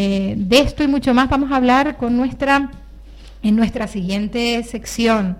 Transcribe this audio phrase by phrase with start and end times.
[0.00, 2.70] Eh, de esto y mucho más vamos a hablar con nuestra,
[3.42, 5.38] en nuestra siguiente sección.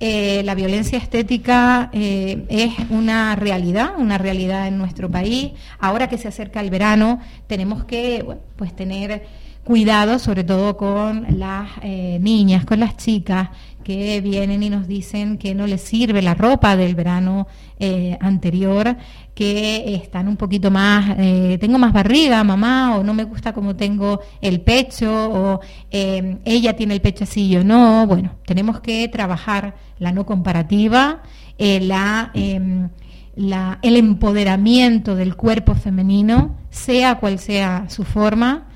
[0.00, 5.50] Eh, la violencia estética eh, es una realidad, una realidad en nuestro país.
[5.78, 8.24] Ahora que se acerca el verano, tenemos que
[8.56, 9.26] pues tener
[9.70, 13.50] cuidado, sobre todo con las niñas, con las chicas,
[13.84, 17.46] que vienen y nos dicen que no les sirve la ropa del verano
[17.78, 18.96] eh, anterior,
[19.32, 23.76] que están un poquito más, eh, tengo más barriga, mamá, o no me gusta como
[23.76, 25.60] tengo el pecho, o
[25.92, 27.24] eh, ella tiene el pecho
[27.62, 28.08] no.
[28.08, 31.22] Bueno, tenemos que trabajar la no comparativa,
[31.58, 32.88] la, em,
[33.36, 38.69] la, el empoderamiento del cuerpo femenino, sea cual sea su forma,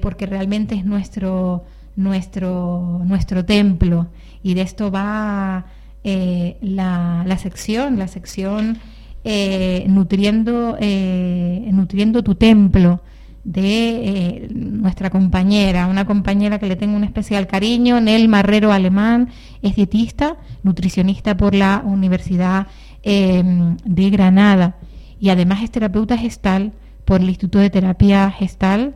[0.00, 1.64] porque realmente es nuestro
[1.96, 4.08] nuestro, nuestro templo.
[4.42, 5.66] Y de esto va
[6.02, 8.78] eh, la, la, sección, la sección
[9.24, 13.00] eh, nutriendo, eh, nutriendo tu templo
[13.44, 19.28] de nuestra compañera, una compañera que le tengo un especial cariño, Nel Marrero Alemán,
[19.60, 22.68] es dietista, nutricionista por la Universidad
[23.02, 24.76] de Granada
[25.20, 26.72] y además es terapeuta gestal
[27.04, 28.94] por el Instituto de Terapia Gestal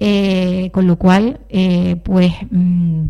[0.00, 3.04] eh, con lo cual, eh, pues, mm,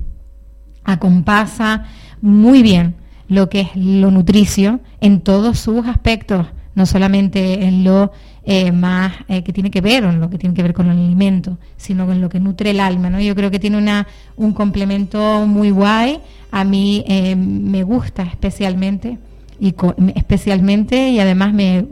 [0.84, 1.86] acompasa
[2.20, 2.94] muy bien
[3.26, 8.12] lo que es lo nutricio en todos sus aspectos, no solamente en lo
[8.44, 10.98] eh, más que tiene que ver, o en lo que tiene que ver con el
[10.98, 13.08] alimento, sino en lo que nutre el alma.
[13.08, 13.18] ¿no?
[13.18, 16.18] Yo creo que tiene una, un complemento muy guay.
[16.50, 17.02] A mí
[17.36, 19.18] me gusta especialmente
[19.58, 19.74] y
[20.14, 21.86] especialmente y además me,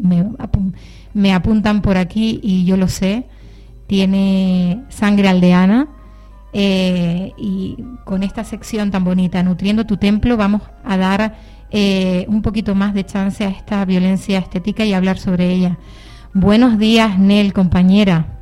[1.15, 3.25] me apuntan por aquí y yo lo sé
[3.93, 5.87] tiene sangre aldeana.
[6.55, 7.77] Eh, y
[8.07, 11.37] con esta sección tan bonita, Nutriendo tu Templo, vamos a dar
[11.71, 15.79] eh, un poquito más de chance a esta violencia estética y hablar sobre ella.
[16.33, 18.39] Buenos días, Nel, compañera.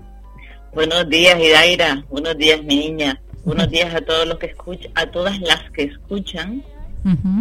[0.72, 2.04] Buenos días, Idaira.
[2.08, 3.20] Buenos días, mi niña.
[3.44, 6.62] Buenos días a todos los que escuchan, a todas las que escuchan.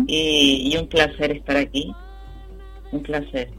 [0.07, 1.93] y, y un placer estar aquí.
[2.91, 3.51] Un placer.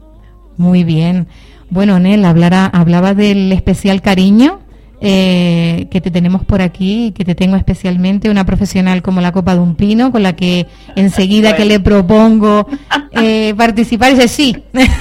[0.57, 1.27] Muy bien.
[1.69, 4.59] Bueno, Nel, hablara, hablaba del especial cariño
[5.03, 9.55] eh, que te tenemos por aquí, que te tengo especialmente, una profesional como la Copa
[9.55, 12.67] de un Pino, con la que enseguida que le propongo
[13.11, 14.55] eh, participar, dice sí.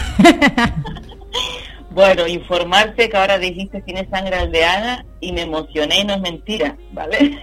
[1.93, 6.77] Bueno, informarte que ahora dijiste tiene sangre aldeana y me emocioné y no es mentira,
[6.93, 7.41] ¿vale?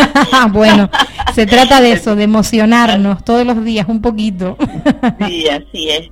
[0.52, 0.90] bueno,
[1.34, 4.56] se trata de eso, de emocionarnos todos los días un poquito.
[5.26, 6.10] sí, así es.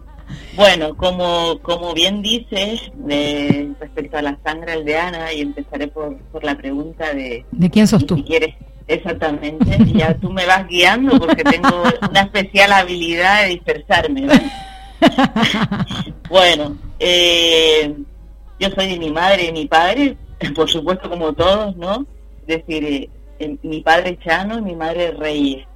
[0.59, 2.91] Bueno, como, como bien dices,
[3.79, 7.45] respecto a la sangre aldeana, y empezaré por, por la pregunta de...
[7.53, 8.17] ¿De quién sos tú?
[8.17, 8.57] Si quieres,
[8.89, 14.27] exactamente, ya tú me vas guiando porque tengo una especial habilidad de dispersarme.
[16.29, 17.95] bueno, eh,
[18.59, 20.17] yo soy de mi madre y mi padre,
[20.57, 22.05] por supuesto como todos, ¿no?
[22.49, 23.09] Es decir,
[23.39, 25.69] eh, mi padre Chano y mi madre Reyes.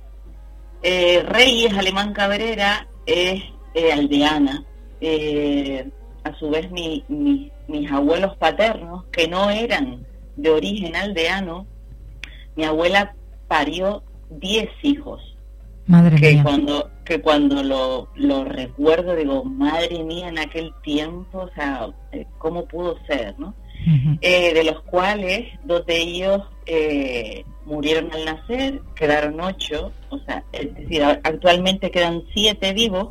[0.83, 3.45] Eh, Reyes Alemán Cabrera es
[3.93, 4.65] aldeana
[5.03, 5.89] eh,
[6.25, 11.67] a su vez mi, mis abuelos paternos, que no eran de origen aldeano,
[12.57, 13.15] mi abuela
[13.49, 15.37] parió 10 hijos.
[15.87, 16.43] Madre que mía.
[16.45, 22.27] Cuando, que cuando lo, lo, recuerdo digo, madre mía, en aquel tiempo, o sea, eh,
[22.39, 23.35] ¿cómo pudo ser?
[23.39, 23.55] ¿no?
[24.21, 30.45] Eh, de los cuales dos de ellos eh, murieron al nacer, quedaron ocho, o sea,
[30.53, 33.09] es decir, actualmente quedan siete vivos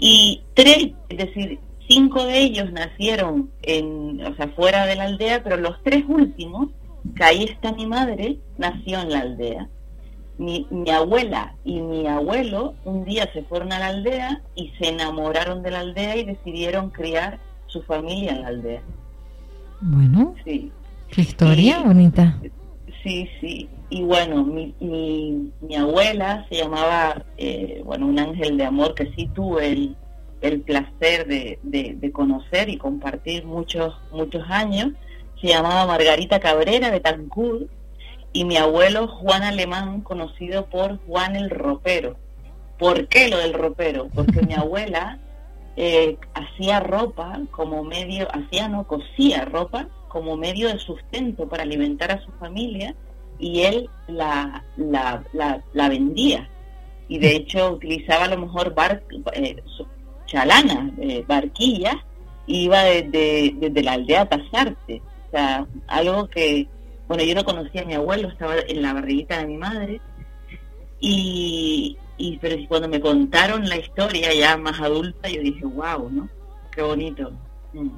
[0.00, 5.44] y tres, es decir, cinco de ellos nacieron en, o sea, fuera de la aldea,
[5.44, 6.68] pero los tres últimos,
[7.14, 9.68] que ahí está mi madre, nació en la aldea.
[10.38, 14.88] Mi, mi, abuela y mi abuelo un día se fueron a la aldea y se
[14.88, 18.82] enamoraron de la aldea y decidieron criar su familia en la aldea.
[19.82, 20.72] Bueno, sí.
[21.10, 22.40] qué historia bonita.
[23.02, 23.68] Sí, sí.
[23.88, 29.28] Y bueno, mi, mi, abuela se llamaba, eh, bueno, un ángel de amor que sí
[29.34, 29.96] tuve el,
[30.42, 34.92] el placer de, de, conocer y compartir muchos, muchos años.
[35.40, 37.68] Se llamaba Margarita Cabrera de Tancur
[38.32, 42.16] y mi abuelo Juan Alemán, conocido por Juan el Ropero.
[42.78, 44.08] ¿Por qué lo del ropero?
[44.14, 45.18] Porque mi abuela
[45.76, 52.10] eh, hacía ropa como medio, hacía no, cosía ropa como medio de sustento para alimentar
[52.10, 52.94] a su familia
[53.38, 55.22] y él la, la,
[55.72, 56.50] la, vendía.
[57.08, 59.02] Y de hecho utilizaba a lo mejor bar,
[59.32, 59.62] eh,
[60.26, 61.96] chalana, eh, barquillas,
[62.46, 65.00] iba desde, desde la aldea a pasarte.
[65.28, 66.68] O sea, algo que,
[67.06, 70.00] bueno, yo no conocía a mi abuelo, estaba en la barriguita de mi madre.
[70.98, 76.28] Y, y pero cuando me contaron la historia ya más adulta, yo dije, wow, ¿no?
[76.72, 77.30] Qué bonito.
[77.72, 77.90] Mm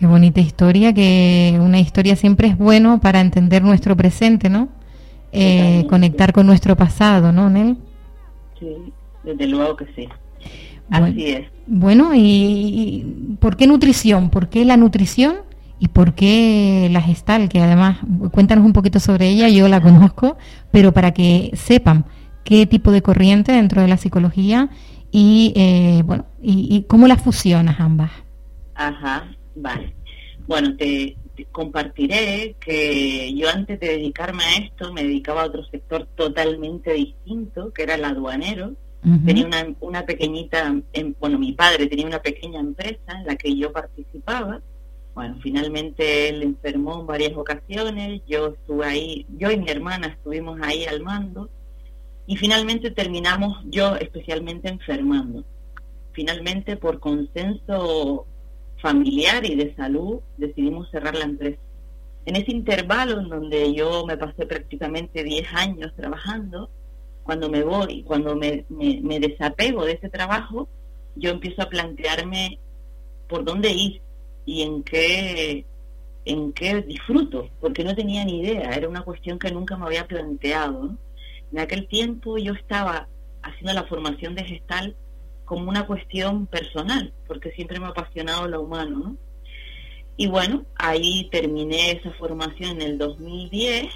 [0.00, 4.70] Qué bonita historia, que una historia siempre es bueno para entender nuestro presente, ¿no?
[5.30, 7.76] Eh, conectar con nuestro pasado, ¿no, Nel?
[8.58, 8.94] Sí,
[9.24, 10.08] desde luego que sí.
[10.88, 11.48] Así es.
[11.66, 14.30] Bueno, ¿y, por qué nutrición?
[14.30, 15.36] ¿Por qué la nutrición?
[15.78, 17.50] ¿Y por qué la gestal?
[17.50, 17.98] Que además,
[18.32, 20.38] cuéntanos un poquito sobre ella, yo la conozco,
[20.70, 22.06] pero para que sepan
[22.42, 24.70] qué tipo de corriente dentro de la psicología
[25.12, 28.12] y, eh, bueno, y, y cómo las fusionas ambas.
[28.74, 29.24] Ajá,
[29.60, 29.94] vale.
[30.46, 31.16] Bueno, te,
[31.52, 37.72] compartiré que yo antes de dedicarme a esto me dedicaba a otro sector totalmente distinto,
[37.72, 38.72] que era el aduanero.
[39.24, 43.56] Tenía una, una pequeñita, em, bueno, mi padre tenía una pequeña empresa en la que
[43.56, 44.60] yo participaba.
[45.14, 50.60] Bueno, finalmente él enfermó en varias ocasiones, yo estuve ahí, yo y mi hermana estuvimos
[50.62, 51.48] ahí al mando
[52.26, 55.44] y finalmente terminamos yo especialmente enfermando.
[56.12, 58.26] Finalmente por consenso
[58.80, 61.60] familiar y de salud, decidimos cerrar la empresa.
[62.26, 66.70] En ese intervalo en donde yo me pasé prácticamente 10 años trabajando,
[67.22, 68.64] cuando me voy, cuando me,
[69.20, 70.68] desapego de ese trabajo,
[71.16, 72.58] yo empiezo a plantearme
[73.28, 74.02] por dónde ir
[74.46, 75.64] y en qué
[76.26, 80.06] en qué disfruto, porque no tenía ni idea, era una cuestión que nunca me había
[80.06, 80.96] planteado.
[81.50, 83.08] En aquel tiempo yo estaba
[83.42, 84.96] haciendo la formación de gestal
[85.50, 89.16] como una cuestión personal, porque siempre me ha apasionado lo humano, ¿no?
[90.16, 93.86] Y bueno, ahí terminé esa formación en el 2010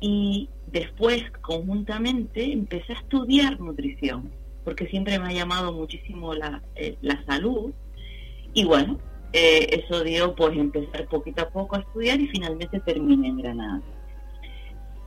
[0.00, 4.30] y después conjuntamente empecé a estudiar nutrición,
[4.64, 7.74] porque siempre me ha llamado muchísimo la, eh, la salud.
[8.54, 8.96] Y bueno,
[9.34, 13.82] eh, eso dio pues empezar poquito a poco a estudiar y finalmente terminé en Granada.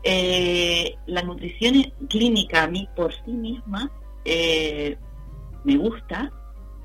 [0.03, 3.89] Eh, la nutrición clínica a mí por sí misma
[4.23, 4.97] eh,
[5.63, 6.31] me gusta,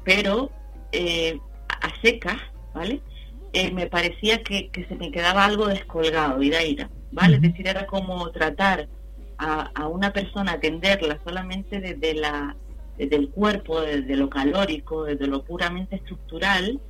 [0.05, 0.51] pero
[0.93, 1.39] eh,
[1.69, 2.39] a secas,
[2.75, 3.01] ¿vale?
[3.53, 7.37] Eh, me parecía que, se me quedaba algo descolgado, ira, ira, ¿vale?
[7.37, 8.89] Es decir, era como tratar
[9.39, 12.57] a, una persona, atenderla solamente desde, la,
[12.97, 16.81] desde el cuerpo, desde lo calórico, desde lo puramente estructural,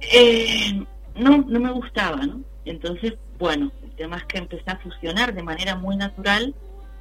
[0.00, 0.84] eh,
[1.14, 2.42] no, no me gustaba, ¿no?
[2.64, 6.54] Entonces, bueno, el tema es que empecé a fusionar de manera muy natural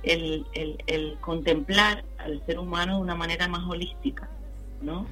[0.06, 0.46] el,
[0.88, 4.30] el, contemplar al ser humano de una manera más holística,
[4.82, 5.08] ¿no?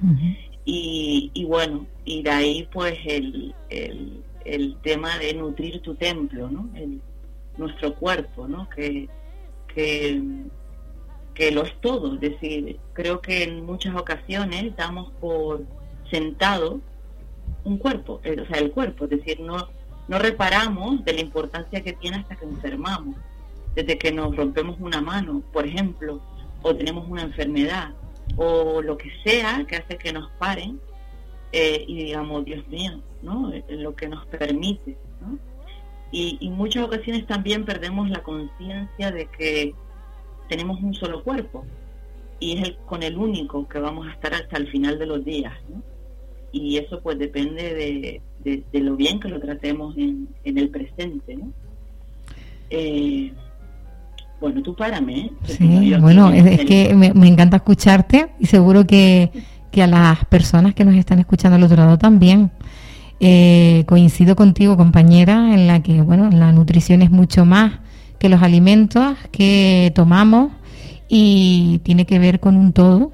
[0.64, 6.68] y, y, bueno, y de ahí pues el, el, tema de nutrir tu templo, ¿no?
[6.74, 7.00] El,
[7.56, 8.68] nuestro cuerpo, ¿no?
[8.68, 9.08] Que,
[9.74, 10.22] que,
[11.34, 15.62] que lo es todo, es decir, creo que en muchas ocasiones damos por
[16.10, 16.80] sentado
[17.64, 19.68] un cuerpo, eh, o sea, el cuerpo, es decir, no,
[20.08, 23.16] no reparamos de la importancia que tiene hasta que enfermamos
[23.74, 26.20] desde que nos rompemos una mano, por ejemplo,
[26.62, 27.90] o tenemos una enfermedad,
[28.36, 30.80] o lo que sea que hace que nos paren
[31.52, 33.52] eh, y digamos, Dios mío, ¿no?
[33.52, 35.38] Eh, lo que nos permite, ¿no?
[36.10, 39.74] Y en muchas ocasiones también perdemos la conciencia de que
[40.48, 41.64] tenemos un solo cuerpo
[42.38, 45.24] y es el, con el único que vamos a estar hasta el final de los
[45.24, 45.82] días, ¿no?
[46.52, 51.52] Y eso pues depende de, lo bien que lo tratemos en, en el presente, ¿no?
[52.70, 53.32] Eh,
[54.40, 55.18] bueno, tú párame.
[55.18, 55.32] ¿eh?
[55.44, 59.30] Sí, bueno, es, que me, encanta escucharte y seguro que,
[59.80, 62.50] a las personas que nos están escuchando al otro lado también.
[63.20, 67.72] Eh, coincido contigo, compañera, en la que, bueno, la nutrición es mucho más
[68.18, 70.50] que los alimentos que tomamos
[71.08, 73.12] y tiene que ver con un todo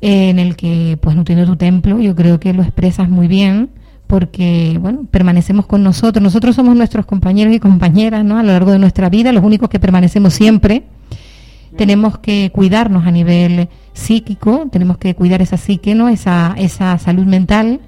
[0.00, 3.70] en el que, pues, nutriendo tu templo, yo creo que lo expresas muy bien
[4.10, 6.20] porque, bueno, permanecemos con nosotros.
[6.20, 8.38] Nosotros somos nuestros compañeros y compañeras, ¿no?
[8.38, 10.82] A lo largo de nuestra vida, los únicos que permanecemos siempre.
[11.76, 16.08] Tenemos que cuidarnos a nivel psíquico, tenemos que cuidar esa psique, ¿no?
[16.08, 17.78] Esa, esa salud mental,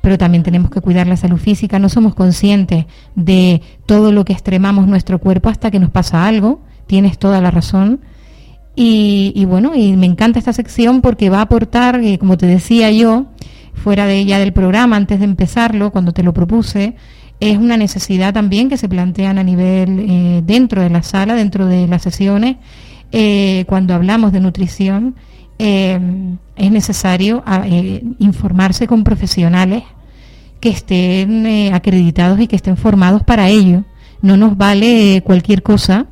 [0.00, 1.78] pero también tenemos que cuidar la salud física.
[1.78, 6.62] No somos conscientes de todo lo que extremamos nuestro cuerpo hasta que nos pasa algo.
[6.86, 8.00] Tienes toda la razón.
[8.74, 12.90] Y, bueno, y me encanta esta sección porque va a aportar, eh, como te decía
[12.90, 13.26] yo,
[13.80, 16.94] fuera de ella del programa, antes de empezarlo, cuando te lo propuse,
[17.40, 21.66] es una necesidad también que se plantean a nivel eh, dentro de la sala, dentro
[21.66, 22.56] de las sesiones,
[23.10, 25.16] eh, cuando hablamos de nutrición,
[25.58, 25.98] eh,
[26.56, 27.42] es necesario
[28.18, 29.82] informarse con profesionales
[30.60, 33.84] que estén acreditados y que estén formados para ello.
[34.22, 36.06] No nos vale cualquier cosa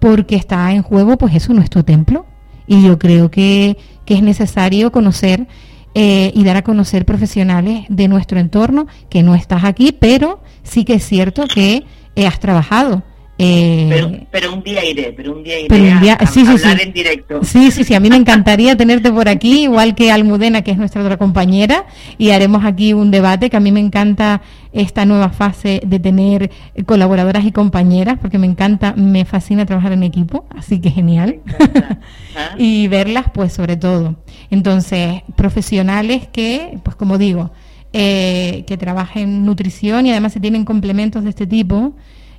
[0.00, 2.26] porque está en juego, pues eso, nuestro templo.
[2.66, 5.46] Y yo creo que es necesario conocer
[5.94, 10.84] eh, y dar a conocer profesionales de nuestro entorno, que no estás aquí, pero sí
[10.84, 11.84] que es cierto que
[12.16, 13.02] eh, has trabajado
[13.36, 17.40] Eh, pero, un día iré, pero un día iré a, sí, hablar en directo.
[17.42, 20.78] Sí, sí, sí, a mí me encantaría tenerte por aquí, igual que Almudena, que es
[20.78, 21.86] nuestra otra compañera,
[22.16, 24.40] y haremos aquí un debate, que a mí me encanta
[24.72, 26.50] esta nueva fase de tener
[26.86, 31.40] colaboradoras y compañeras, porque me encanta, me fascina trabajar en equipo, así que genial.
[32.36, 32.54] ¿Ah?
[32.56, 34.16] y verlas, pues sobre todo.
[34.50, 37.50] Entonces, profesionales que, pues como digo,
[37.92, 41.94] eh, que trabajen en nutrición y además se tienen complementos de este tipo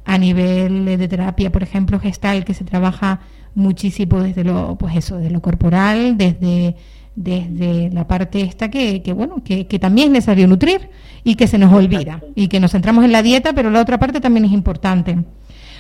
[0.06, 3.22] a nivel de terapia, por ejemplo, gestal, que se trabaja
[3.56, 6.76] muchísimo desde lo, pues eso, de lo corporal, desde,
[7.16, 10.90] desde la parte esta que, que bueno, que, que, también es necesario nutrir
[11.24, 13.98] y que se nos olvida y que nos centramos en la dieta, pero la otra
[13.98, 15.18] parte también es importante.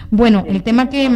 [0.09, 1.09] Bueno, el tema que,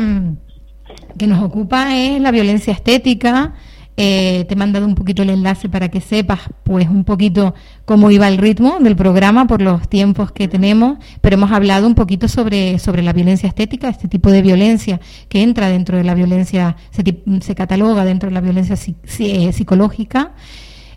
[1.17, 3.53] que nos ocupa es la violencia estética,
[4.01, 7.53] eh, te he mandado un poquito el enlace para que sepas pues un poquito
[7.83, 11.95] cómo iba el ritmo del programa por los tiempos que tenemos, pero hemos hablado un
[11.95, 16.13] poquito sobre, sobre la violencia estética, este tipo de violencia que entra dentro de la
[16.13, 18.77] violencia, se, cataloga dentro de la violencia
[19.19, 20.31] eh, psicológica.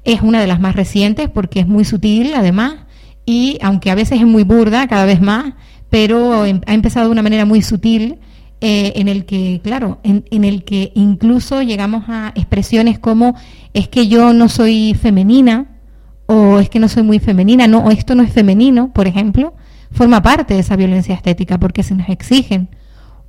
[0.04, 2.86] Es una de las más recientes porque es muy sutil además
[3.26, 5.54] y aunque a veces es muy burda cada vez más,
[5.90, 8.20] pero em, ha empezado de una manera muy sutil
[8.64, 13.34] eh, en el que, claro, en, el que incluso llegamos a expresiones como
[13.74, 15.80] es que yo no soy femenina
[16.26, 19.54] o es que no soy muy femenina, no, o esto no es femenino, por ejemplo,
[19.90, 22.68] forma parte de esa violencia estética porque se nos exigen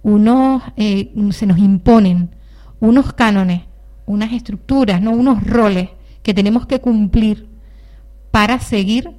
[0.04, 2.30] unos, eh, se nos imponen
[2.80, 3.62] unos cánones,
[4.06, 5.90] unas estructuras, no, unos roles
[6.22, 7.48] que tenemos que cumplir
[8.30, 9.10] para seguir,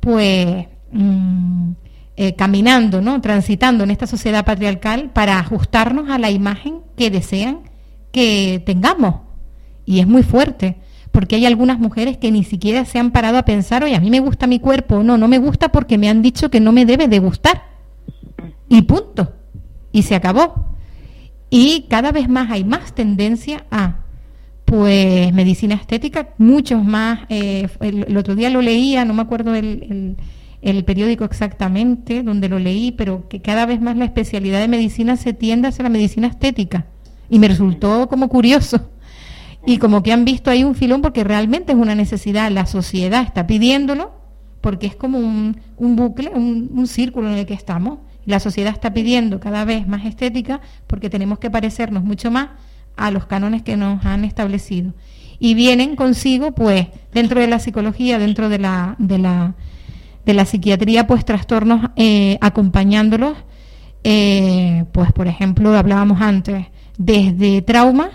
[0.00, 1.70] pues, mm,
[2.14, 3.22] eh, caminando, ¿no?
[3.22, 7.60] transitando en esta sociedad patriarcal para ajustarnos a la imagen que desean
[8.12, 9.22] que tengamos.
[9.86, 10.76] Y es muy fuerte,
[11.10, 14.10] porque hay algunas mujeres que ni siquiera se han parado a pensar, oye, a mí
[14.10, 16.84] me gusta mi cuerpo, no, no me gusta porque me han dicho que no me
[16.84, 17.62] debe de gustar.
[18.68, 19.32] Y punto.
[19.90, 20.76] Y se acabó.
[21.48, 24.04] Y cada vez más hay más tendencia a,
[24.66, 27.20] pues, medicina estética, muchos más.
[27.30, 30.16] Eh, el, otro día lo leía, no me acuerdo el el
[30.84, 35.32] periódico exactamente donde lo leí, pero que cada vez más la especialidad de medicina se
[35.32, 36.86] tiende hacia la medicina estética.
[37.28, 38.90] Y me resultó como curioso.
[39.66, 43.22] Y como que han visto ahí un filón porque realmente es una necesidad, la sociedad
[43.22, 44.12] está pidiéndolo,
[44.60, 47.98] porque es como un, bucle, un, un círculo en el que estamos.
[48.24, 52.50] La sociedad está pidiendo cada vez más estética porque tenemos que parecernos mucho más
[52.96, 54.94] a los cánones que nos han establecido.
[55.38, 59.54] Y vienen consigo, pues, dentro de la psicología, dentro de la, de la
[60.24, 63.36] de la psiquiatría, pues trastornos eh, acompañándolos,
[64.04, 66.66] eh, pues por ejemplo, hablábamos antes,
[66.98, 68.10] desde traumas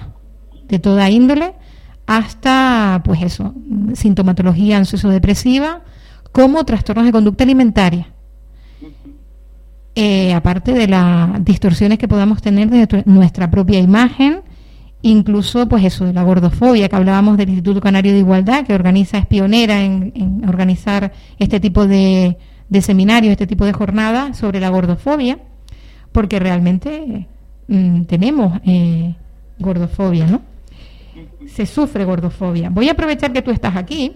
[0.68, 1.54] de toda índole
[2.06, 3.54] hasta, pues eso,
[3.94, 5.82] sintomatología ansioso-depresiva,
[6.32, 8.08] como trastornos de conducta alimentaria.
[9.96, 14.42] Eh, aparte de las distorsiones que podamos tener de nuestra propia imagen,
[15.02, 19.18] incluso pues eso de la gordofobia que hablábamos del Instituto Canario de Igualdad que organiza
[19.18, 22.38] es pionera en, organizar este tipo de,
[22.82, 25.38] seminarios este tipo de jornadas sobre la gordofobia
[26.12, 27.28] porque realmente
[27.68, 29.14] mm, tenemos eh,
[29.60, 30.42] gordofobia no
[31.48, 32.70] se sufre gordofobia.
[32.70, 34.14] Voy a aprovechar que tú estás aquí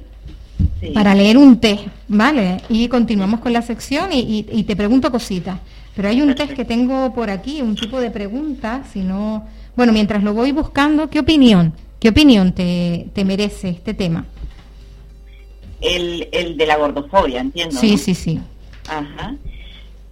[0.94, 5.58] para leer un test vale y continuamos con la sección y, y te pregunto cositas.
[5.96, 9.94] Pero hay un test que tengo por aquí un tipo de preguntas si no bueno,
[9.94, 11.74] mientras lo voy buscando, ¿qué opinión?
[12.00, 14.26] ¿Qué opinión te, merece este tema?
[15.80, 17.80] El, el, de la gordofobia, entiendo.
[17.80, 18.40] Sí, sí, sí.
[18.88, 19.36] Ajá.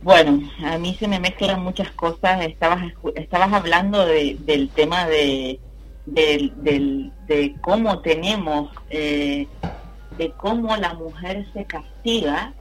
[0.01, 2.45] Bueno, a mí se me mezclan muchas cosas.
[2.45, 5.59] Estabas, estabas hablando del tema de,
[6.05, 9.47] de cómo tenemos, eh,
[10.17, 12.53] de cómo la mujer se castiga,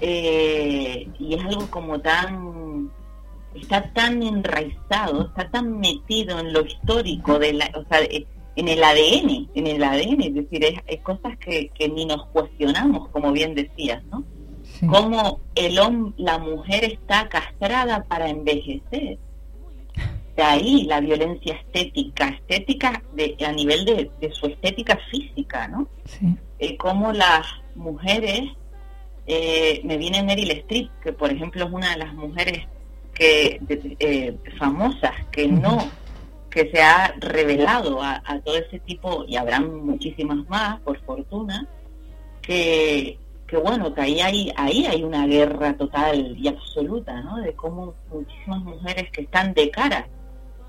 [0.00, 2.67] eh, y es algo como tan
[3.54, 8.00] está tan enraizado, está tan metido en lo histórico, de la, o sea,
[8.58, 13.30] en el ADN, en el ADN, es decir, es, cosas que, ni nos cuestionamos, como
[13.32, 14.24] bien decías, ¿no?
[14.88, 15.78] Cómo el
[16.18, 19.18] la mujer está castrada para envejecer.
[20.36, 25.88] De ahí la violencia estética, estética de, a nivel de, su estética física, ¿no?
[26.04, 26.26] Sí.
[26.58, 28.42] Eh, cómo las mujeres,
[29.26, 32.66] eh, me viene Meryl Streep, que por ejemplo es una de las mujeres
[33.18, 33.60] que
[33.98, 35.78] eh, famosas que no
[36.50, 41.66] que se ha revelado a, todo ese tipo y habrán muchísimas más por fortuna
[42.40, 47.36] que, que bueno que ahí hay ahí hay una guerra total y absoluta ¿no?
[47.38, 50.08] de cómo muchísimas mujeres que están de cara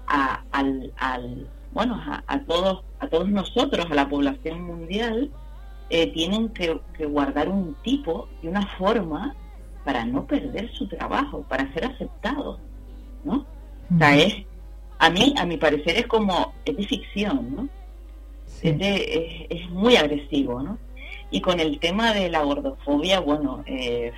[0.08, 5.32] a, al, al bueno a, todos a todos nosotros a la población mundial
[5.90, 9.36] eh, tienen que, que guardar un tipo y una forma
[9.84, 12.60] para no perder su trabajo, para ser aceptados,
[13.24, 13.46] ¿no?
[13.94, 14.46] O sea, es,
[15.00, 17.70] a mí, a mi parecer, es como, es de ficción, ¿no?
[18.62, 20.78] Es, de, es, muy agresivo, ¿no?
[21.32, 24.12] Y con el tema de la gordofobia, bueno, eh,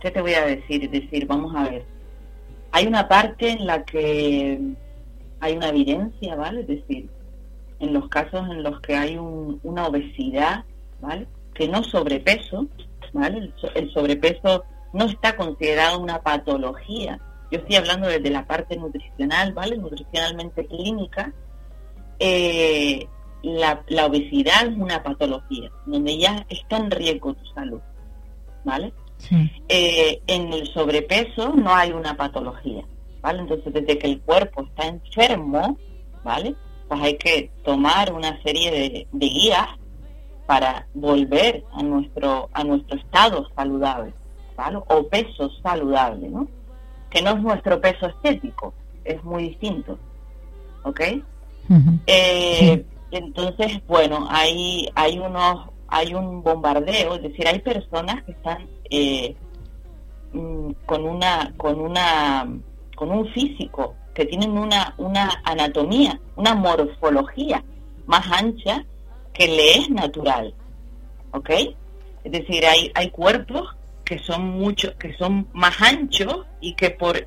[0.00, 0.84] ¿qué te voy a decir?
[0.84, 1.84] Es decir, vamos a ver,
[2.72, 4.60] hay una parte en la que
[5.40, 6.60] hay una evidencia, ¿vale?
[6.60, 7.08] Es decir,
[7.80, 10.64] en los casos en los que hay una obesidad,
[11.00, 11.26] ¿vale?
[11.54, 12.66] Que no sobrepeso,
[13.12, 13.52] ¿vale?
[13.74, 17.20] El, sobrepeso no está considerado una patología.
[17.50, 19.76] Yo estoy hablando desde la parte nutricional, ¿vale?
[19.76, 21.32] Nutricionalmente clínica.
[22.18, 23.06] Eh,
[23.42, 27.80] la, obesidad es una patología, donde ya está en riesgo tu salud,
[28.64, 28.92] ¿vale?
[29.68, 32.84] Eh, en el sobrepeso no hay una patología,
[33.20, 33.40] ¿vale?
[33.40, 35.78] Entonces, desde que el cuerpo está enfermo,
[36.24, 36.54] ¿vale?
[36.88, 39.68] Pues hay que tomar una serie de, guías
[40.50, 44.12] para volver a nuestro a nuestro estado saludable,
[44.56, 44.78] ¿vale?
[44.88, 46.48] O peso saludable, ¿no?
[47.08, 49.96] Que no es nuestro peso estético, es muy distinto,
[50.82, 51.00] ¿ok?
[52.08, 58.66] Eh, entonces, bueno, hay hay unos hay un bombardeo, es decir, hay personas que están
[58.90, 59.36] eh,
[60.32, 62.48] mm, con una con una
[62.96, 67.62] con un físico que tienen una una anatomía una morfología
[68.06, 68.84] más ancha
[69.40, 70.54] que le es natural
[71.32, 71.50] ¿ok?
[72.24, 77.26] es decir hay hay cuerpos que son mucho que son más anchos y que por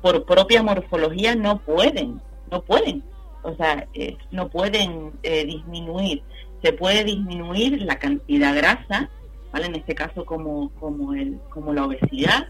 [0.00, 3.02] por propia morfología no pueden no pueden
[3.42, 6.22] o sea eh, no pueden eh, disminuir
[6.62, 9.10] se puede disminuir la cantidad grasa
[9.52, 9.66] ¿vale?
[9.66, 12.48] En este caso como, como, el, como la obesidad,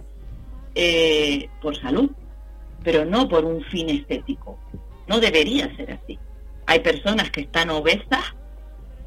[0.74, 2.10] eh, por salud,
[2.82, 4.58] pero no por un fin estético.
[5.06, 6.18] No debería ser así.
[6.66, 8.34] Hay personas que están obesas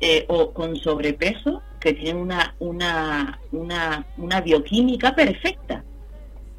[0.06, 5.82] eh, o con sobrepeso que tienen una, una, una, una bioquímica perfecta.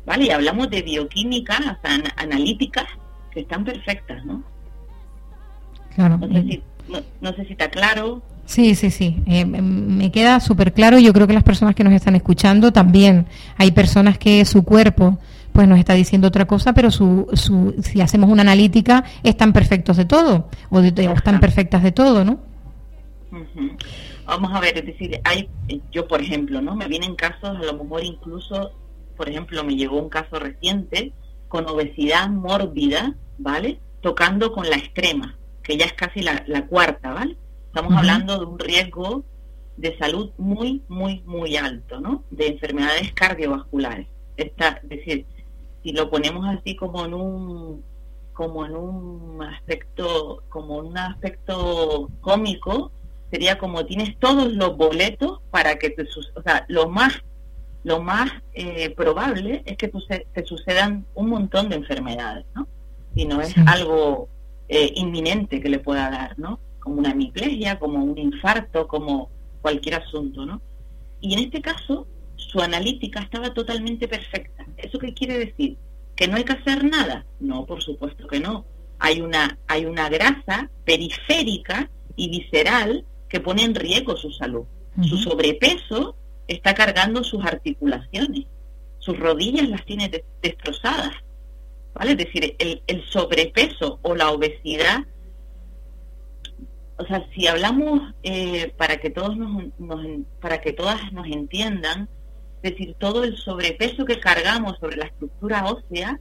[0.07, 0.25] ¿Vale?
[0.25, 1.79] Y hablamos de bioquímica,
[2.17, 2.87] analíticas,
[3.31, 4.43] que están perfectas, ¿no?
[5.95, 6.17] Claro.
[6.17, 6.63] No sé si,
[7.21, 8.23] no sé si está claro.
[8.47, 9.23] Sí, sí, sí.
[9.27, 10.99] Eh, me queda súper claro.
[10.99, 13.27] Yo creo que las personas que nos están escuchando también.
[13.59, 15.19] Hay personas que su cuerpo
[15.53, 19.99] pues nos está diciendo otra cosa, pero su, su, si hacemos una analítica están perfectos
[19.99, 22.54] de todo o, están perfectas de todo, ¿no?
[24.27, 25.49] Vamos a ver, es decir, hay,
[25.91, 26.75] yo por ejemplo, ¿no?
[26.75, 28.73] Me vienen casos, a lo mejor incluso,
[29.17, 31.13] por ejemplo, me llegó un caso reciente
[31.49, 33.79] con obesidad mórbida, ¿vale?
[34.01, 37.37] Tocando con la extrema, que ya es casi la, la cuarta, ¿vale?
[37.67, 39.25] Estamos hablando de un riesgo
[39.77, 42.25] de salud muy, muy, muy alto, ¿no?
[42.31, 44.07] De enfermedades cardiovasculares.
[44.37, 45.27] Está, es decir,
[45.83, 47.85] si lo ponemos así como en un
[48.33, 52.91] como en un aspecto como un aspecto cómico
[53.35, 57.13] sería como tienes todos los boletos para que te o sea lo más
[57.83, 62.69] lo más eh, probable es que te sucedan un montón de enfermedades no
[63.17, 64.29] y no es algo
[64.69, 69.31] eh, inminente que le pueda dar no como una hemiplegia, como un infarto, como
[69.63, 70.61] cualquier asunto, ¿no?
[71.21, 74.67] Y en este caso, su analítica estaba totalmente perfecta.
[74.77, 75.79] ¿Eso qué quiere decir?
[76.15, 77.25] ¿Que no hay que hacer nada?
[77.41, 78.67] No, por supuesto que no.
[78.99, 84.63] Hay una, hay una grasa periférica y visceral que pone en riesgo su salud.
[85.03, 86.15] Su sobrepeso
[86.47, 88.45] está cargando sus articulaciones.
[89.01, 90.09] Sus rodillas las tiene
[90.41, 91.11] destrozadas.
[91.95, 92.13] ¿Vale?
[92.13, 95.05] Es decir, el, el sobrepeso o la obesidad
[96.97, 99.65] o sea, si hablamos eh, para que todos nos,
[100.41, 102.09] para que todas nos entiendan,
[102.63, 106.21] es decir, todo el sobrepeso que cargamos sobre la estructura ósea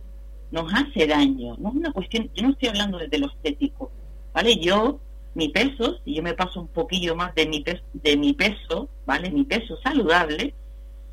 [0.49, 1.57] nos hace daño.
[1.59, 3.91] No es una cuestión, yo no estoy hablando desde lo estético,
[4.33, 4.55] ¿vale?
[4.55, 4.99] Yo,
[5.35, 8.89] mi peso, si yo me paso un poquillo más de mi peso, de mi peso,
[9.05, 9.31] ¿vale?
[9.31, 10.53] Mi peso saludable,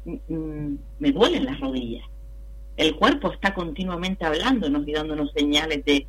[0.04, 2.04] me duelen las rodillas.
[2.76, 6.06] El cuerpo está continuamente hablándonos y dándonos señales de,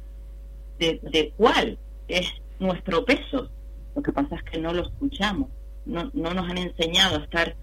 [0.80, 2.28] de, de cuál es
[2.60, 3.50] nuestro peso.
[3.96, 5.50] Lo que pasa es que no lo escuchamos,
[5.86, 7.56] no, no nos han enseñado a estar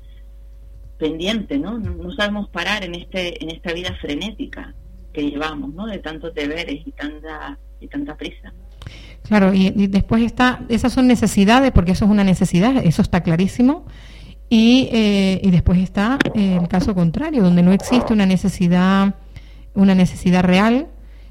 [0.99, 1.79] pendientes, ¿no?
[1.79, 2.13] ¿no?
[2.13, 4.75] sabemos parar en este en esta vida frenética
[5.13, 5.87] que llevamos, ¿no?
[5.87, 8.53] De tantos deberes y tanta y tanta prisa.
[9.29, 13.85] Claro, y, después está, esas son necesidades, porque eso es una necesidad, eso está clarísimo.
[14.49, 19.17] Y, eh, y después está el caso contrario, donde no existe una necesidad,
[19.75, 20.87] una necesidad real,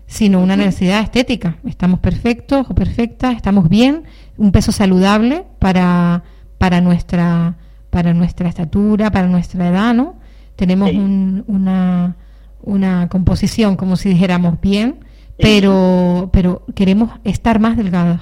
[0.05, 1.57] sino una necesidad estética.
[1.65, 4.03] Estamos perfectos o perfectas, estamos bien,
[4.37, 6.23] un peso saludable para,
[6.59, 7.57] para, nuestra,
[7.89, 10.19] para nuestra estatura, para nuestra edad, ¿no?
[10.55, 12.15] Tenemos una,
[12.61, 14.99] una composición, como si dijéramos, bien,
[15.37, 18.21] pero, pero queremos estar más delgadas.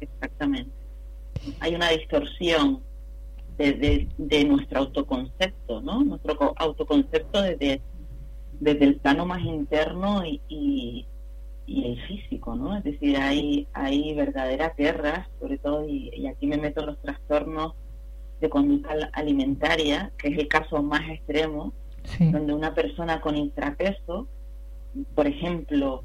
[0.00, 0.70] Exactamente.
[1.60, 2.80] Hay una distorsión
[3.58, 6.02] de, de, nuestro autoconcepto, ¿no?
[6.02, 7.80] Nuestro autoconcepto desde
[8.58, 11.06] desde el plano más interno y,
[11.66, 12.76] y el físico, ¿no?
[12.76, 17.74] Es decir, hay, hay verdaderas guerras, sobre todo, y, aquí me meto los trastornos
[18.40, 21.72] de conducta alimentaria, que es el caso más extremo,
[22.18, 24.26] donde una persona con intrapeso,
[25.14, 26.02] por ejemplo,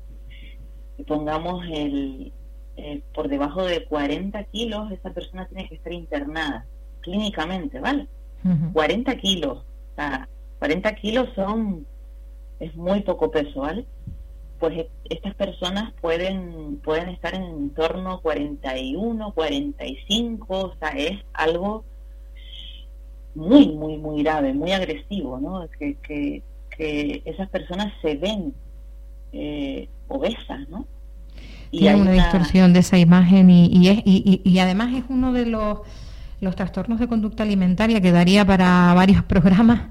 [1.05, 2.31] pongamos el,
[2.77, 6.65] eh, por debajo de 40 kilos, esa persona tiene que estar internada
[7.01, 8.07] clínicamente, ¿vale?
[8.71, 10.29] 40 kilos, o sea,
[10.60, 11.86] 40 kilos son,
[12.60, 13.86] es muy poco peso, ¿vale?
[14.60, 21.83] Pues e, estas personas pueden, pueden estar en torno 41, 45, o sea, es algo
[23.36, 25.67] muy, muy, muy grave, muy agresivo, ¿no?
[25.77, 28.53] Que, que, que esas personas se ven
[29.31, 30.87] eh, obesas, ¿no?
[31.71, 35.33] Y Tiene una, distorsión de esa imagen y, y, es, y, y, además es uno
[35.33, 35.79] de los,
[36.39, 39.81] los trastornos de conducta alimentaria que daría para varios programas.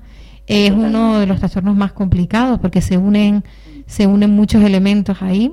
[0.46, 3.44] Es uno de los trastornos más complicados porque se unen,
[3.87, 5.53] se unen muchos elementos ahí.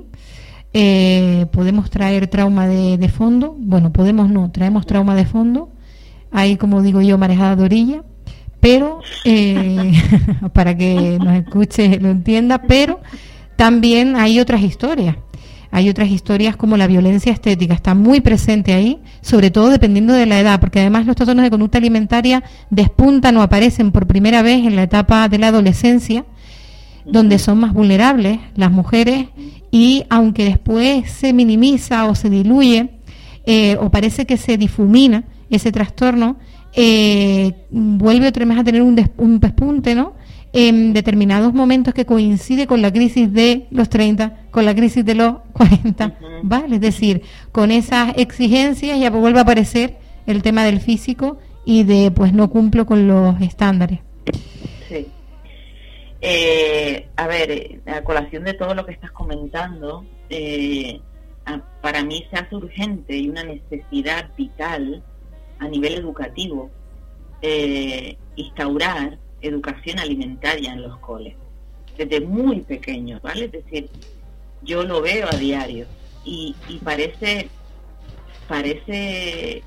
[0.72, 5.70] Eh, podemos traer trauma de, de, fondo, bueno, podemos no, traemos trauma de fondo,
[6.32, 8.02] hay como digo yo, marejada de orilla,
[8.58, 9.92] pero eh,
[10.52, 13.00] para que nos escuche, lo entienda, pero
[13.56, 15.16] también hay otras historias.
[15.70, 20.24] Hay otras historias como la violencia estética, está muy presente ahí, sobre todo dependiendo de
[20.24, 24.64] la edad, porque además los trastornos de conducta alimentaria despuntan o aparecen por primera vez
[24.64, 26.24] en la etapa de la adolescencia,
[27.04, 29.26] donde son más vulnerables las mujeres
[29.72, 32.90] y aunque después se minimiza o se diluye
[33.44, 36.36] eh, o parece que se difumina ese trastorno,
[36.72, 40.12] eh, vuelve otra vez a tener un, un despunte, ¿no?
[40.56, 45.16] En determinados momentos que coincide con la crisis de los 30, con la crisis de
[45.16, 46.76] los 40, ¿vale?
[46.76, 52.12] Es decir, con esas exigencias ya vuelve a aparecer el tema del físico y de
[52.12, 53.98] pues no cumplo con los estándares.
[54.88, 55.08] Sí.
[56.20, 61.00] Eh, a ver, a colación de todo lo que estás comentando, eh,
[61.82, 65.02] para mí se hace urgente y una necesidad vital
[65.58, 66.70] a nivel educativo
[67.42, 71.34] eh, instaurar educación alimentaria en los coles,
[71.96, 73.46] desde muy pequeños, ¿vale?
[73.46, 73.88] Es decir,
[74.62, 75.86] yo lo veo a diario
[76.24, 77.48] y, parece,
[78.48, 79.62] parece,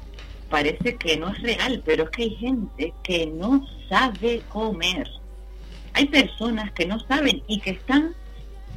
[0.50, 5.08] parece que no es real, pero es que hay gente que no sabe comer.
[5.94, 8.16] Hay personas que no saben y que están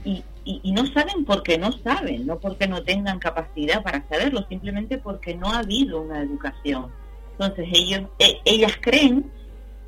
[0.05, 4.97] y, y, no saben porque no saben, no porque no tengan capacidad para saberlo, simplemente
[4.97, 6.87] porque no ha habido una educación.
[7.33, 9.31] Entonces ellos, e, ellas creen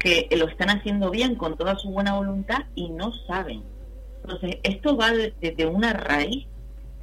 [0.02, 3.62] que lo están haciendo bien con toda su buena voluntad y no saben.
[4.24, 6.48] Entonces, esto va desde una raíz,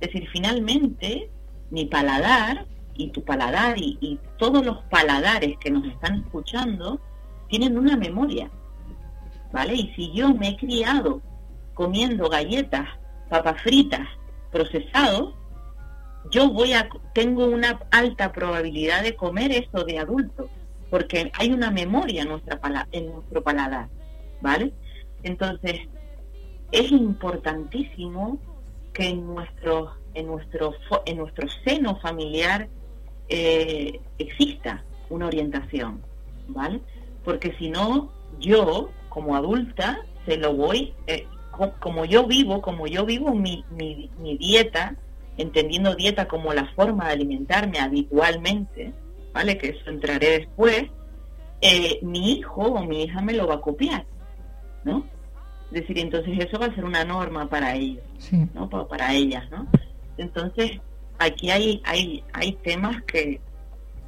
[0.01, 1.29] es decir, finalmente
[1.69, 6.99] mi paladar y tu paladar y, todos los paladares que nos están escuchando
[7.49, 8.49] tienen una memoria,
[9.51, 9.75] ¿vale?
[9.75, 11.21] Y si yo me he criado
[11.73, 12.87] comiendo galletas,
[13.29, 14.07] papas fritas,
[14.49, 15.35] procesados,
[16.31, 20.49] yo voy a, tengo una alta probabilidad de comer eso de adulto
[20.89, 22.59] porque hay una memoria en, nuestra
[22.91, 23.87] en nuestro paladar,
[24.41, 24.73] ¿vale?
[25.23, 25.81] Entonces,
[26.71, 28.39] es importantísimo
[28.93, 30.73] que en nuestro, en nuestro,
[31.05, 32.67] en nuestro seno familiar
[33.27, 36.01] eh, exista una orientación,
[36.47, 36.81] ¿vale?
[37.23, 41.27] Porque si no, yo, como adulta, se lo voy, eh,
[41.79, 44.95] como yo vivo, como yo vivo mi, mi, mi dieta,
[45.37, 48.93] entendiendo dieta como la forma de alimentarme habitualmente,
[49.39, 49.57] ¿vale?
[49.57, 50.83] Que eso entraré después,
[51.61, 54.05] eh, mi hijo o mi hija me lo va a copiar,
[54.83, 55.05] ¿no?
[55.71, 58.03] Es decir, entonces eso va a ser una norma para ellos,
[58.53, 58.67] ¿no?
[58.69, 59.65] Para, ellas, ¿no?
[60.17, 60.71] Entonces,
[61.19, 63.39] aquí hay, hay, hay temas que,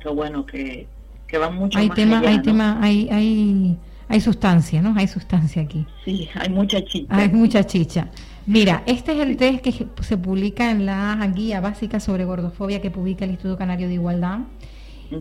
[0.01, 0.85] que bueno, que,
[1.27, 3.77] que van mucho hay más tema, Hay tema, hay, hay,
[4.09, 4.93] hay sustancia, ¿no?
[4.97, 5.85] Hay sustancia aquí.
[6.03, 7.15] Sí, hay mucha chicha.
[7.15, 8.09] Hay mucha chicha.
[8.45, 12.91] Mira, este es el test que se publica en la guía básica sobre gordofobia que
[12.91, 14.39] publica el Instituto Canario de Igualdad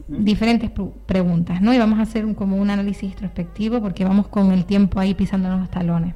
[0.09, 0.71] diferentes
[1.07, 1.75] preguntas, ¿no?
[1.75, 5.61] Y vamos a hacer como un análisis introspectivo porque vamos con el tiempo ahí pisándonos
[5.61, 6.15] los talones.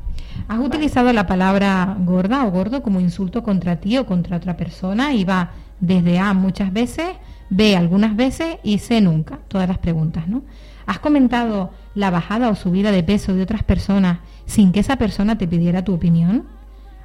[0.49, 5.15] ¿Has utilizado la palabra gorda o gordo como insulto contra ti o contra otra persona?
[5.15, 7.07] Y va desde A muchas veces,
[7.51, 10.43] B algunas veces y C nunca, todas las preguntas, ¿no?
[10.87, 15.39] ¿Has comentado la bajada o subida de peso de otras personas sin que esa persona
[15.39, 16.45] te pidiera tu opinión?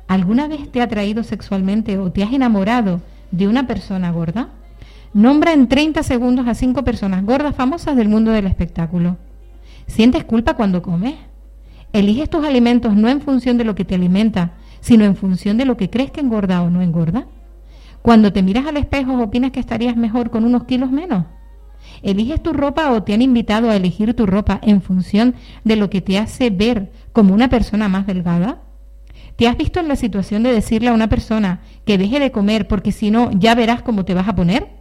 [0.08, 3.02] ¿Alguna vez te ha atraído sexualmente o te has enamorado
[3.32, 4.50] de una persona gorda?
[5.14, 9.18] Nombra en 30 segundos a cinco personas gordas famosas del mundo del espectáculo.
[9.88, 11.16] ¿Sientes culpa cuando comes?
[11.94, 15.66] ¿Eliges tus alimentos no en función de lo que te alimenta, sino en función de
[15.66, 17.26] lo que crees que engorda o no engorda?
[18.04, 21.26] Cuando te miras al espejo, ¿opinas que estarías mejor con unos kilos menos?
[22.04, 25.90] ¿Eliges tu ropa o te han invitado a elegir tu ropa en función de lo
[25.90, 28.62] que te hace ver como una persona más delgada?
[29.38, 32.68] ¿Te has visto en la situación de decirle a una persona que deje de comer
[32.68, 34.79] porque si no ya verás cómo te vas a poner?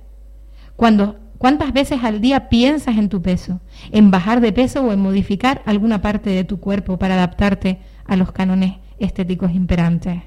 [0.79, 3.61] Cuando ¿Cuántas veces al día piensas en tu peso,
[3.93, 8.17] en bajar de peso o en modificar alguna parte de tu cuerpo para adaptarte a
[8.17, 10.21] los cánones estéticos imperantes?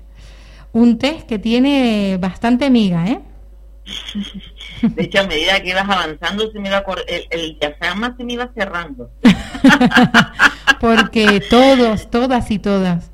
[0.72, 3.20] Un test que tiene bastante miga, ¿eh?
[4.82, 8.34] De hecho, a medida que ibas avanzando, se me iba el, el diafragma se me
[8.34, 9.12] iba cerrando.
[10.80, 13.12] Porque todos, todas y todas,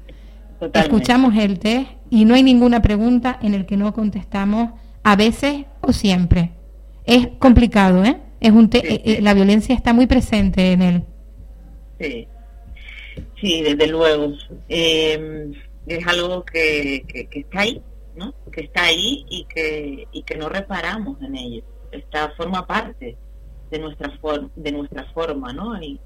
[0.72, 4.70] escuchamos el test y no hay ninguna pregunta en el que no contestamos
[5.04, 6.57] a veces o siempre
[7.08, 8.18] es complicado, ¿eh?
[8.40, 11.04] Es un eh, eh, la violencia está muy presente en él.
[12.00, 12.28] Sí,
[13.42, 14.34] sí, desde luego.
[14.70, 15.54] Em,
[15.88, 17.82] es algo que, que, está ahí,
[18.16, 18.36] ¿no?
[18.52, 21.64] Que está ahí y que, y que no reparamos en ello.
[21.92, 23.18] Esta forma parte
[23.72, 25.82] de nuestra, forma de nuestra forma, ¿no?
[25.82, 26.00] Y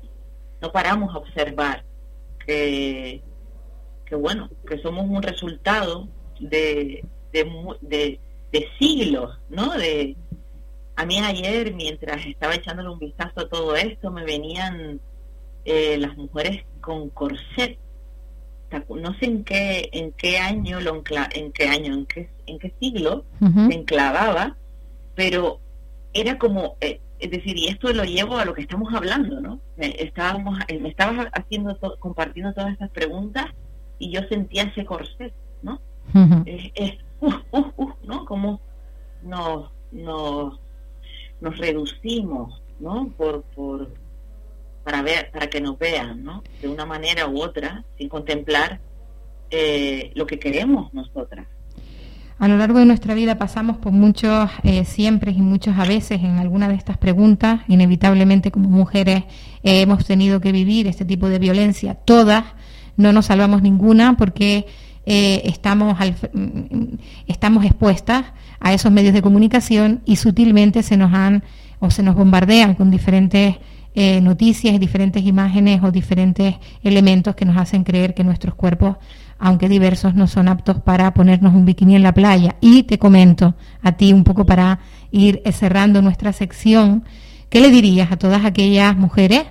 [0.62, 1.84] no paramos a observar
[2.46, 3.22] que,
[4.06, 6.08] que bueno, que somos un resultado
[6.40, 8.20] de, de,
[8.52, 9.72] de siglos, ¿no?
[9.72, 10.16] De,
[10.96, 15.00] a mí ayer, mientras estaba echándole un vistazo a todo esto, me venían
[15.66, 17.78] eh, las mujeres con corset.
[18.90, 22.74] No sé en qué en qué año lo en qué año en qué en qué
[22.80, 24.56] siglo se enclavaba,
[25.14, 25.60] pero
[26.14, 29.60] era como eh, es decir, y esto lo llevo a lo que estamos hablando, ¿no?
[29.78, 33.46] Me, estábamos, eh, me estabas haciendo, compartiendo todas estas preguntas
[34.00, 35.80] y yo sentía ese corset, ¿no?
[36.46, 38.26] Es, uh, uh, uh, ¿no?
[38.26, 38.60] Como
[39.22, 40.60] nos, nos
[41.42, 43.10] nos reducimos, ¿no?
[43.18, 43.94] Por, por,
[44.84, 46.44] para, ver, para que nos vean, ¿no?
[46.62, 48.80] De una manera u otra, sin contemplar
[49.50, 51.48] eh, lo que queremos nosotras.
[52.40, 56.22] A lo largo de nuestra vida pasamos por muchos eh, siempre y muchos a veces
[56.24, 57.62] en alguna de estas preguntas.
[57.68, 59.26] Inevitablemente como mujeres
[59.62, 61.96] eh, hemos tenido que vivir este tipo de violencia.
[61.96, 62.46] Todas,
[62.98, 64.66] no nos salvamos ninguna porque
[65.04, 65.98] estamos,
[66.34, 66.96] mm,
[67.28, 68.26] estamos expuestas
[68.62, 71.44] a esos medios de comunicación y sutilmente se nos han
[71.80, 73.58] o se nos bombardean con diferentes
[73.94, 78.98] eh, noticias, diferentes imágenes o diferentes elementos que nos hacen creer que nuestros cuerpos,
[79.40, 82.56] aunque diversos, no son aptos para ponernos un bikini en la playa.
[82.62, 84.80] Y te comento a ti un poco para
[85.12, 87.04] ir cerrando nuestra sección,
[87.50, 89.44] ¿qué le dirías a todas aquellas mujeres,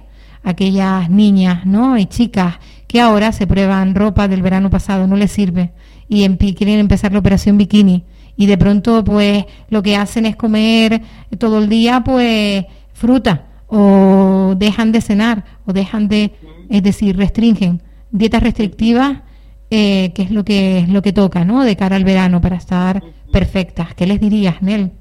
[0.45, 1.99] aquellas niñas ¿no?
[1.99, 5.73] y chicas que ahora se prueban ropa del verano pasado, no les sirve
[6.09, 8.05] y quieren empezar la operación bikini?
[8.41, 11.03] Y de pronto pues lo que hacen es comer
[11.37, 16.33] todo el día pues fruta o dejan de cenar o dejan de,
[16.71, 19.19] es decir, restringen dietas restrictivas
[19.69, 21.65] eh, que es lo que es lo que toca, ¿no?
[21.65, 23.95] De cara al verano para estar perfectas.
[23.95, 24.93] ¿Qué les dirías, Nel?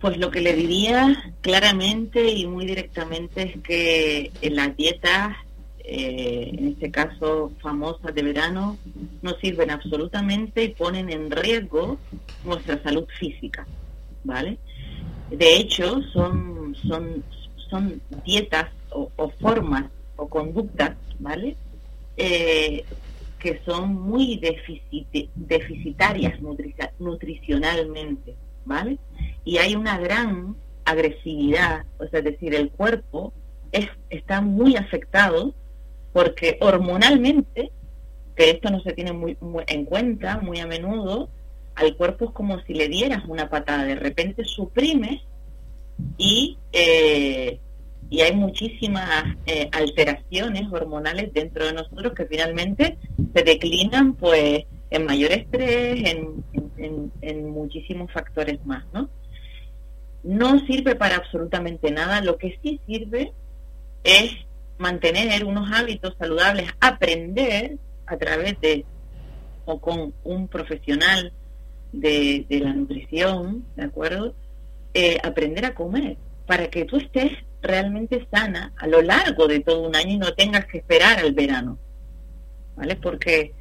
[0.00, 5.36] Pues lo que le diría claramente y muy directamente es que en las dietas
[5.84, 8.78] eh, en este caso famosas de verano,
[9.22, 11.98] no sirven absolutamente y ponen en riesgo
[12.44, 13.66] nuestra salud física,
[14.24, 14.58] ¿vale?
[15.30, 17.24] De hecho, son, son,
[17.68, 19.84] son dietas o, formas
[20.16, 21.56] o conductas, ¿vale?
[22.16, 22.84] Eh,
[23.38, 24.38] que son muy
[25.34, 26.40] deficitarias
[26.98, 28.98] nutricionalmente, ¿vale?
[29.44, 33.32] Y hay una gran agresividad, o sea, es decir, el cuerpo
[33.72, 35.54] es, está muy afectado
[36.12, 37.70] porque hormonalmente,
[38.36, 41.28] que esto no se tiene muy, en cuenta muy a menudo,
[41.74, 45.22] al cuerpo es como si le dieras una patada, de repente suprime
[46.16, 47.58] y, eh,
[48.08, 52.98] y hay muchísimas eh, alteraciones hormonales dentro de nosotros que finalmente
[53.34, 56.44] se declinan pues en mayor estrés, en,
[56.76, 59.08] en, en muchísimos factores más, ¿no?
[60.22, 63.32] No sirve para absolutamente nada, lo que sí sirve
[64.02, 64.32] es
[64.80, 68.84] mantener unos hábitos saludables, aprender a través de
[69.66, 71.32] o con un profesional
[71.92, 74.34] de, la nutrición, ¿de acuerdo?
[74.94, 76.16] Eh, aprender a comer
[76.46, 80.32] para que tú estés realmente sana a lo largo de todo un año y no
[80.32, 81.78] tengas que esperar al verano,
[82.74, 82.96] ¿vale?
[82.96, 83.52] Porque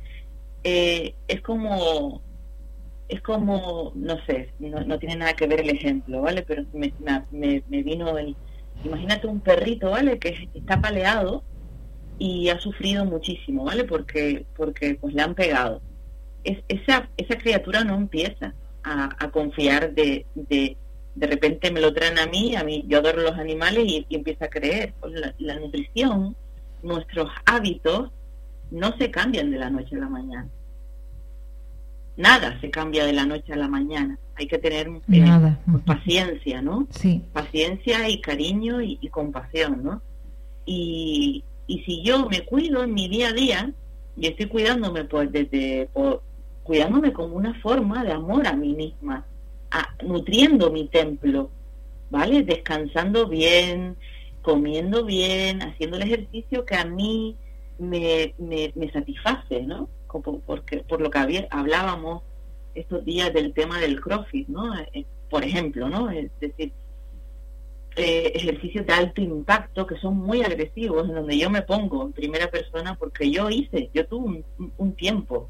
[0.63, 2.21] eh, es como,
[3.09, 6.43] es como, no sé, no, tiene nada que ver el ejemplo, ¿vale?
[6.43, 8.37] Pero me vino el,
[8.83, 10.19] imagínate un perrito, ¿vale?
[10.19, 11.43] Que está paleado
[12.17, 13.83] y ha sufrido muchísimo, ¿vale?
[13.83, 15.81] Porque, porque pues le han pegado.
[16.43, 20.75] Es, esa, esa criatura no empieza a, confiar de, de,
[21.15, 24.45] de repente me lo traen a mí, a mí, yo adoro los animales y, empieza
[24.45, 24.93] a creer.
[24.99, 26.35] Pues la nutrición,
[26.81, 28.11] nuestros hábitos
[28.71, 30.49] no se cambian de la noche a la mañana.
[32.19, 36.61] Nada se cambia de la noche a la mañana hay que tener eh, pues, paciencia,
[36.61, 36.87] ¿no?
[36.91, 37.21] Sí.
[37.33, 40.01] Paciencia y cariño y, compasión, ¿no?
[40.65, 43.73] Y, y si yo me cuido en mi día a día,
[44.15, 45.89] y estoy cuidándome pues desde
[46.63, 49.25] cuidándome como una forma de amor a mí misma,
[50.05, 51.49] nutriendo mi templo,
[52.09, 52.43] ¿vale?
[52.43, 53.97] Descansando bien,
[54.41, 57.35] comiendo bien, haciendo el ejercicio que a mí
[57.77, 59.89] me, me, satisface, ¿no?
[60.09, 62.23] Como porque, por lo que hablábamos
[62.73, 64.75] estos días del tema del CrossFit, ¿no?
[64.91, 66.09] Eh, por ejemplo, ¿no?
[66.09, 66.73] Es decir,
[67.95, 72.13] eh, ejercicios de alto impacto que son muy agresivos, en donde yo me pongo en
[72.13, 74.43] primera persona porque yo hice, yo tuve
[74.77, 75.47] un, tiempo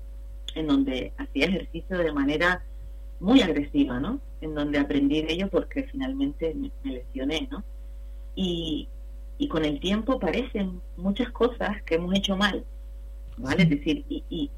[0.56, 2.62] en donde hacía ejercicio de manera
[3.22, 4.20] muy agresiva, ¿no?
[4.42, 7.64] En donde aprendí de ello porque finalmente me, lesioné, ¿no?
[8.36, 8.90] Y,
[9.38, 12.66] y, con el tiempo aparecen muchas cosas que hemos hecho mal,
[13.40, 13.64] ¿vale?
[13.64, 14.52] Es decir, y, y,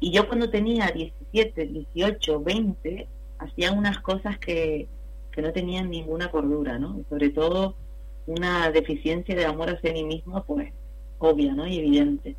[0.00, 4.86] y yo cuando tenía 17, 18, 20, hacía unas cosas que,
[5.32, 7.00] que no tenían ninguna cordura, ¿no?
[7.08, 7.74] sobre todo
[8.26, 10.72] una deficiencia de amor hacia mí mismo, pues
[11.18, 11.66] obvia, ¿no?
[11.66, 12.36] Y evidente.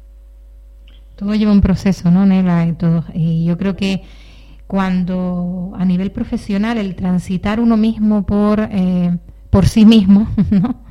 [1.16, 2.66] Todo lleva un proceso, ¿no, Nela?
[2.68, 3.04] Y, todo.
[3.14, 4.04] y yo creo que
[4.68, 9.18] cuando a nivel profesional el transitar uno mismo por, eh,
[9.50, 10.85] por sí mismo, ¿no?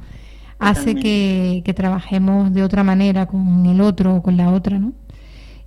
[0.64, 4.92] Hace que, que, trabajemos de otra manera con el otro o con la otra, ¿no?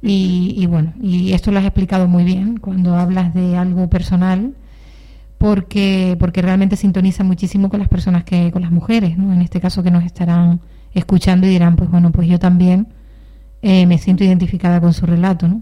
[0.02, 4.54] Y, y, bueno, y esto lo has explicado muy bien cuando hablas de algo personal,
[5.38, 9.34] porque, porque realmente sintoniza muchísimo con las personas que, con las mujeres, ¿no?
[9.34, 10.62] En este caso que nos estarán
[10.94, 12.88] escuchando y dirán, pues bueno, pues yo también
[13.62, 15.62] eh, me siento identificada con su relato, ¿no?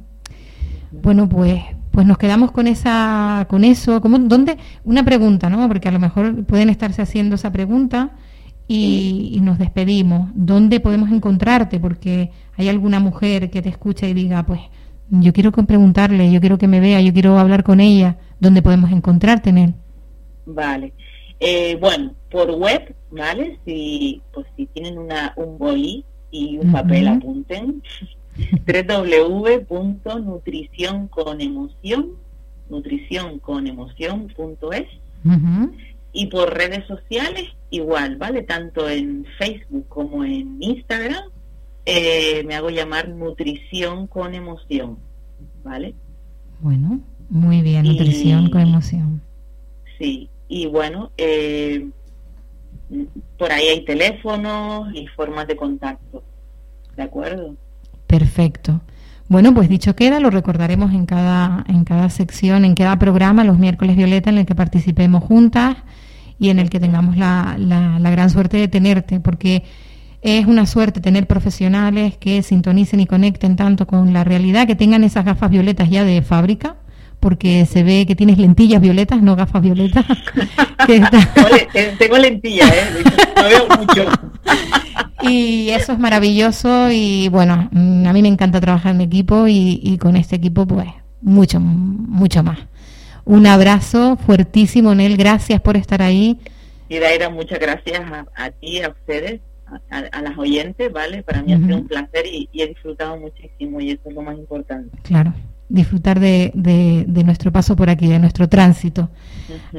[1.04, 4.58] Bueno, pues, pues nos quedamos con esa, con eso, como, ¿dónde?
[4.84, 5.68] Una pregunta, ¿no?
[5.68, 8.12] Porque a lo mejor pueden estarse haciendo esa pregunta
[8.68, 10.30] y, y nos despedimos.
[10.34, 11.80] ¿Dónde podemos encontrarte?
[11.80, 14.62] Porque hay alguna mujer que te escucha y diga, pues
[15.10, 18.92] yo quiero preguntarle, yo quiero que me vea, yo quiero hablar con ella, ¿dónde podemos
[18.92, 19.74] encontrarte en él?
[20.46, 20.94] Vale.
[21.40, 23.60] Eh, bueno, por web, ¿vale?
[23.66, 27.84] Si, pues, si tienen una, un boli y un papel, apunten.
[29.70, 32.10] www.nutrición con emoción,
[32.70, 34.88] nutrición con emoción.es.
[36.18, 38.44] Y por redes sociales, igual, ¿vale?
[38.44, 41.26] Tanto en Facebook como en Instagram,
[41.86, 44.98] eh, me hago llamar nutrición con emoción,
[45.62, 45.94] ¿vale?
[46.62, 49.22] Bueno, muy bien, nutrición con emoción.
[50.00, 51.90] Sí, y bueno, eh,
[53.38, 56.24] por ahí hay teléfonos y formas de contacto,
[56.96, 57.56] ¿de acuerdo?
[58.08, 58.80] Perfecto.
[59.28, 63.60] Bueno, pues dicho queda, lo recordaremos en cada, en cada sección, en cada programa, los
[63.60, 65.76] miércoles Violeta, en el que participemos juntas
[66.40, 69.64] y en el que tengamos la, la, la gran suerte de tenerte, porque
[70.22, 75.04] es una suerte tener profesionales que sintonicen y conecten tanto con la realidad, que tengan
[75.04, 76.78] esas gafas violetas ya de fábrica,
[77.20, 80.06] porque se ve que tienes lentillas violetas, no gafas violetas.
[82.00, 83.04] Tengo lentillas, ¿eh?
[83.36, 84.06] veo mucho.
[85.22, 90.16] y eso es maravilloso y bueno, a mí me encanta trabajar en equipo y, con
[90.16, 90.88] este equipo pues
[91.22, 92.60] mucho, mucho más.
[93.26, 96.40] Un abrazo fuertísimo, Nel, gracias por estar ahí.
[96.88, 99.42] Y Daira, muchas gracias a, a ti, a ustedes
[99.90, 101.24] a, las oyentes, ¿vale?
[101.24, 104.38] Para mí ha sido un placer y, he disfrutado muchísimo y eso es lo más
[104.38, 104.96] importante.
[105.04, 105.34] Claro,
[105.70, 109.10] disfrutar de, de, nuestro paso por aquí, de nuestro tránsito.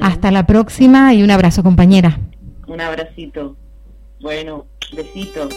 [0.01, 2.19] Hasta la próxima y un abrazo, compañera.
[2.67, 3.57] Un abracito.
[4.21, 5.55] Bueno, besitos.